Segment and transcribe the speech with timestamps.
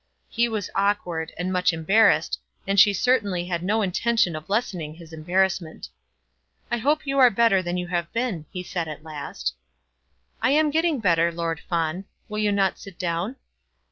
[0.29, 5.13] He was awkward, and much embarrassed, and she certainly had no intention of lessening his
[5.13, 5.89] embarrassment.
[6.71, 9.53] "I hope you are better than you have been," he said at last.
[10.41, 12.05] "I am getting better, Lord Fawn.
[12.29, 13.35] Will you not sit down?"